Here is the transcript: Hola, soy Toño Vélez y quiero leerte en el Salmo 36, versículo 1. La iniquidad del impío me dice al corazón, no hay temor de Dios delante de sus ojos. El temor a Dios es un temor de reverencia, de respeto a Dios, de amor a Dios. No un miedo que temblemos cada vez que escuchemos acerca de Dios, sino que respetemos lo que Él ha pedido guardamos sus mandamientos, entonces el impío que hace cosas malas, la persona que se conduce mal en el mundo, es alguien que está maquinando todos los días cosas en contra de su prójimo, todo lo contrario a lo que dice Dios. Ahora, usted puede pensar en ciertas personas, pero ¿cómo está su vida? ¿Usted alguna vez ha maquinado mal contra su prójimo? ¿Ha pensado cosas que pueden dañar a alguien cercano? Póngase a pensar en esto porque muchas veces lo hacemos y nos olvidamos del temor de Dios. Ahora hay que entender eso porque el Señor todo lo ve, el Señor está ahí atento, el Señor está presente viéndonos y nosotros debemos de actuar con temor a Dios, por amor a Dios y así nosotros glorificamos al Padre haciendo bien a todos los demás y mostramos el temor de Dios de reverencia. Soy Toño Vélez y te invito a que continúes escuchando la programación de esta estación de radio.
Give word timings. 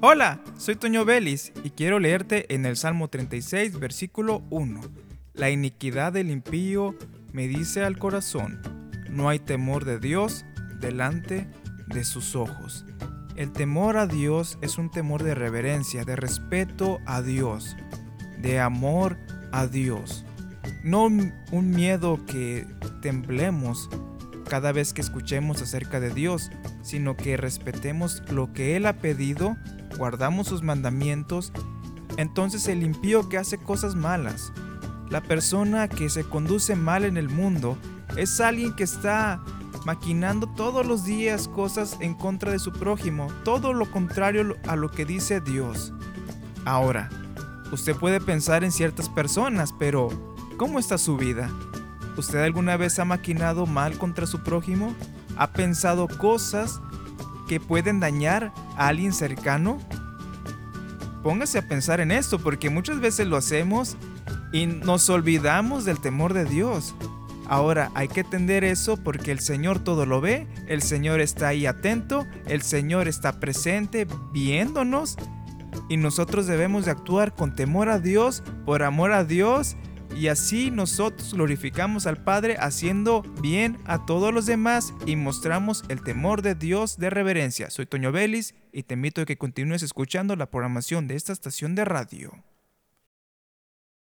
Hola, 0.00 0.40
soy 0.56 0.76
Toño 0.76 1.04
Vélez 1.04 1.52
y 1.64 1.70
quiero 1.70 1.98
leerte 1.98 2.54
en 2.54 2.66
el 2.66 2.76
Salmo 2.76 3.08
36, 3.08 3.80
versículo 3.80 4.44
1. 4.48 4.80
La 5.34 5.50
iniquidad 5.50 6.12
del 6.12 6.30
impío 6.30 6.94
me 7.32 7.48
dice 7.48 7.82
al 7.82 7.98
corazón, 7.98 8.62
no 9.10 9.28
hay 9.28 9.40
temor 9.40 9.84
de 9.84 9.98
Dios 9.98 10.44
delante 10.78 11.48
de 11.88 12.04
sus 12.04 12.36
ojos. 12.36 12.86
El 13.34 13.50
temor 13.50 13.96
a 13.96 14.06
Dios 14.06 14.56
es 14.62 14.78
un 14.78 14.88
temor 14.88 15.24
de 15.24 15.34
reverencia, 15.34 16.04
de 16.04 16.14
respeto 16.14 17.00
a 17.04 17.20
Dios, 17.20 17.76
de 18.40 18.60
amor 18.60 19.18
a 19.50 19.66
Dios. 19.66 20.24
No 20.84 21.06
un 21.06 21.70
miedo 21.70 22.24
que 22.24 22.68
temblemos 23.02 23.90
cada 24.48 24.72
vez 24.72 24.92
que 24.92 25.00
escuchemos 25.00 25.62
acerca 25.62 26.00
de 26.00 26.10
Dios, 26.10 26.50
sino 26.82 27.16
que 27.16 27.36
respetemos 27.36 28.22
lo 28.30 28.52
que 28.52 28.76
Él 28.76 28.86
ha 28.86 28.94
pedido 28.94 29.56
guardamos 29.96 30.48
sus 30.48 30.62
mandamientos, 30.62 31.52
entonces 32.16 32.68
el 32.68 32.82
impío 32.82 33.28
que 33.28 33.38
hace 33.38 33.58
cosas 33.58 33.94
malas, 33.94 34.52
la 35.10 35.22
persona 35.22 35.88
que 35.88 36.08
se 36.08 36.24
conduce 36.24 36.76
mal 36.76 37.04
en 37.04 37.16
el 37.16 37.28
mundo, 37.28 37.76
es 38.16 38.40
alguien 38.40 38.74
que 38.74 38.84
está 38.84 39.42
maquinando 39.84 40.48
todos 40.48 40.86
los 40.86 41.04
días 41.04 41.48
cosas 41.48 41.96
en 42.00 42.14
contra 42.14 42.52
de 42.52 42.58
su 42.58 42.72
prójimo, 42.72 43.28
todo 43.44 43.72
lo 43.72 43.90
contrario 43.90 44.56
a 44.66 44.76
lo 44.76 44.90
que 44.90 45.04
dice 45.04 45.40
Dios. 45.40 45.92
Ahora, 46.64 47.08
usted 47.72 47.94
puede 47.96 48.20
pensar 48.20 48.64
en 48.64 48.72
ciertas 48.72 49.08
personas, 49.08 49.72
pero 49.78 50.08
¿cómo 50.56 50.78
está 50.78 50.98
su 50.98 51.16
vida? 51.16 51.50
¿Usted 52.18 52.40
alguna 52.40 52.76
vez 52.76 52.98
ha 52.98 53.04
maquinado 53.04 53.64
mal 53.64 53.96
contra 53.96 54.26
su 54.26 54.42
prójimo? 54.42 54.92
¿Ha 55.36 55.52
pensado 55.52 56.08
cosas 56.08 56.80
que 57.46 57.60
pueden 57.60 58.00
dañar 58.00 58.52
a 58.76 58.88
alguien 58.88 59.12
cercano? 59.12 59.78
Póngase 61.22 61.58
a 61.58 61.68
pensar 61.68 62.00
en 62.00 62.10
esto 62.10 62.40
porque 62.40 62.70
muchas 62.70 62.98
veces 62.98 63.28
lo 63.28 63.36
hacemos 63.36 63.96
y 64.52 64.66
nos 64.66 65.08
olvidamos 65.10 65.84
del 65.84 66.00
temor 66.00 66.34
de 66.34 66.44
Dios. 66.44 66.96
Ahora 67.46 67.92
hay 67.94 68.08
que 68.08 68.20
entender 68.20 68.64
eso 68.64 68.96
porque 68.96 69.30
el 69.30 69.38
Señor 69.38 69.78
todo 69.78 70.04
lo 70.04 70.20
ve, 70.20 70.48
el 70.66 70.82
Señor 70.82 71.20
está 71.20 71.48
ahí 71.48 71.66
atento, 71.66 72.26
el 72.46 72.62
Señor 72.62 73.06
está 73.06 73.38
presente 73.38 74.08
viéndonos 74.32 75.16
y 75.88 75.96
nosotros 75.98 76.48
debemos 76.48 76.84
de 76.84 76.90
actuar 76.90 77.32
con 77.32 77.54
temor 77.54 77.88
a 77.88 78.00
Dios, 78.00 78.42
por 78.66 78.82
amor 78.82 79.12
a 79.12 79.22
Dios 79.22 79.76
y 80.16 80.28
así 80.28 80.70
nosotros 80.70 81.34
glorificamos 81.34 82.06
al 82.06 82.22
Padre 82.22 82.56
haciendo 82.58 83.22
bien 83.40 83.78
a 83.86 84.04
todos 84.06 84.32
los 84.32 84.46
demás 84.46 84.92
y 85.06 85.16
mostramos 85.16 85.84
el 85.88 86.02
temor 86.02 86.42
de 86.42 86.54
Dios 86.54 86.98
de 86.98 87.10
reverencia. 87.10 87.70
Soy 87.70 87.86
Toño 87.86 88.12
Vélez 88.12 88.54
y 88.72 88.82
te 88.82 88.94
invito 88.94 89.20
a 89.20 89.26
que 89.26 89.38
continúes 89.38 89.82
escuchando 89.82 90.36
la 90.36 90.50
programación 90.50 91.06
de 91.06 91.16
esta 91.16 91.32
estación 91.32 91.74
de 91.74 91.84
radio. 91.84 92.32